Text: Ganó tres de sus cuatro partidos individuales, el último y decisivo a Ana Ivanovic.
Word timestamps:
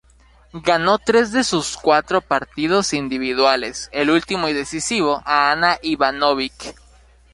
Ganó 0.65 0.97
tres 0.97 1.31
de 1.31 1.43
sus 1.43 1.77
cuatro 1.77 2.21
partidos 2.21 2.91
individuales, 2.93 3.87
el 3.93 4.09
último 4.09 4.49
y 4.49 4.53
decisivo 4.53 5.21
a 5.25 5.51
Ana 5.51 5.77
Ivanovic. 5.83 6.73